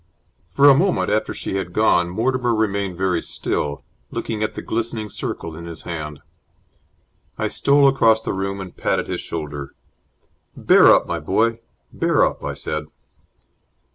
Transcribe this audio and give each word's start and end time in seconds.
For 0.49 0.67
a 0.67 0.73
moment 0.75 1.11
after 1.11 1.31
she 1.31 1.57
had 1.57 1.73
gone 1.73 2.09
Mortimer 2.09 2.55
remained 2.55 2.97
very 2.97 3.21
still, 3.21 3.83
looking 4.09 4.41
at 4.41 4.55
the 4.55 4.63
glistening 4.63 5.11
circle 5.11 5.55
in 5.55 5.67
his 5.67 5.83
hand. 5.83 6.21
I 7.37 7.47
stole 7.47 7.87
across 7.87 8.19
the 8.19 8.33
room 8.33 8.59
and 8.59 8.75
patted 8.75 9.05
his 9.07 9.21
shoulder. 9.21 9.75
"Bear 10.57 10.87
up, 10.87 11.05
my 11.05 11.19
boy, 11.19 11.59
bear 11.93 12.25
up!" 12.25 12.43
I 12.43 12.55
said. 12.55 12.87